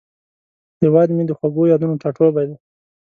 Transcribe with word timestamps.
هیواد 0.81 1.09
مې 1.15 1.23
د 1.27 1.31
خوږو 1.37 1.63
یادونو 1.71 1.99
ټاټوبی 2.01 2.45
دی 2.49 2.57